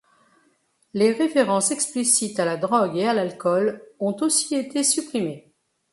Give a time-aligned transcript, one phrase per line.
[0.95, 5.53] Les références explicites à la drogue et à l’alcool ont aussi été supprimées.